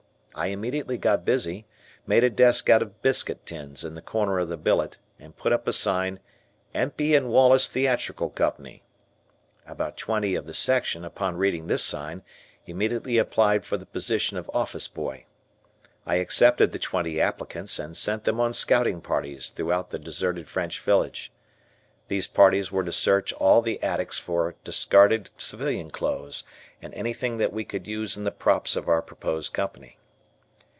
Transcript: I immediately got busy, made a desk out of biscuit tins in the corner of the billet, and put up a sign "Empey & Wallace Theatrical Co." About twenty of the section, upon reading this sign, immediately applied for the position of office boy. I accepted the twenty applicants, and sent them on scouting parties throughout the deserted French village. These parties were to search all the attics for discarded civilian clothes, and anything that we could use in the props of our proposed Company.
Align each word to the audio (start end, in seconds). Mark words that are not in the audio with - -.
I 0.33 0.47
immediately 0.47 0.97
got 0.97 1.25
busy, 1.25 1.67
made 2.07 2.23
a 2.23 2.29
desk 2.29 2.69
out 2.69 2.81
of 2.81 3.01
biscuit 3.01 3.45
tins 3.45 3.83
in 3.83 3.95
the 3.95 4.01
corner 4.01 4.39
of 4.39 4.47
the 4.47 4.55
billet, 4.55 4.97
and 5.19 5.35
put 5.35 5.51
up 5.51 5.67
a 5.67 5.73
sign 5.73 6.21
"Empey 6.73 7.19
& 7.19 7.19
Wallace 7.19 7.67
Theatrical 7.67 8.29
Co." 8.29 8.53
About 9.67 9.97
twenty 9.97 10.35
of 10.35 10.47
the 10.47 10.53
section, 10.53 11.03
upon 11.03 11.35
reading 11.35 11.67
this 11.67 11.83
sign, 11.83 12.23
immediately 12.65 13.17
applied 13.17 13.65
for 13.65 13.75
the 13.75 13.85
position 13.85 14.37
of 14.37 14.49
office 14.53 14.87
boy. 14.87 15.25
I 16.05 16.15
accepted 16.15 16.71
the 16.71 16.79
twenty 16.79 17.19
applicants, 17.19 17.77
and 17.77 17.95
sent 17.95 18.23
them 18.23 18.39
on 18.39 18.53
scouting 18.53 19.01
parties 19.01 19.49
throughout 19.49 19.89
the 19.89 19.99
deserted 19.99 20.47
French 20.47 20.79
village. 20.79 21.33
These 22.07 22.27
parties 22.27 22.71
were 22.71 22.85
to 22.85 22.93
search 22.93 23.33
all 23.33 23.61
the 23.61 23.83
attics 23.83 24.17
for 24.17 24.55
discarded 24.63 25.29
civilian 25.37 25.91
clothes, 25.91 26.45
and 26.81 26.93
anything 26.93 27.35
that 27.37 27.51
we 27.51 27.65
could 27.65 27.85
use 27.85 28.15
in 28.15 28.23
the 28.23 28.31
props 28.31 28.77
of 28.77 28.87
our 28.87 29.01
proposed 29.01 29.51
Company. 29.53 29.97